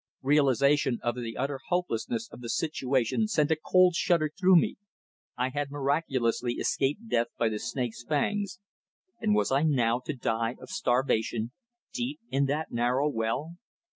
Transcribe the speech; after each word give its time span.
Realisation 0.23 0.97
of 1.03 1.13
the 1.13 1.37
utter 1.37 1.59
hopelessness 1.67 2.27
of 2.31 2.41
the 2.41 2.49
situation 2.49 3.27
sent 3.27 3.51
a 3.51 3.55
cold 3.55 3.93
shudder 3.93 4.31
through 4.35 4.55
me. 4.55 4.77
I 5.37 5.49
had 5.49 5.69
miraculously 5.69 6.53
escaped 6.53 7.07
death 7.07 7.27
by 7.37 7.49
the 7.49 7.59
snake's 7.59 8.03
fangs, 8.03 8.59
and 9.19 9.35
was 9.35 9.51
I 9.51 9.61
now 9.61 9.99
to 10.05 10.13
die 10.15 10.55
of 10.59 10.71
starvation 10.71 11.51
deep 11.93 12.19
in 12.31 12.45
that 12.45 12.71
narrow 12.71 13.07
well? 13.09 13.57